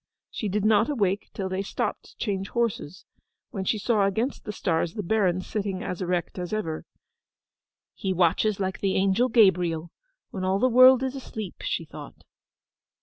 [0.31, 3.05] She did not awake till they stopped to change horses;
[3.51, 6.85] when she saw against the stars the Baron sitting as erect as ever.
[7.93, 9.91] 'He watches like the Angel Gabriel,
[10.31, 12.23] when all the world is asleep!' she thought.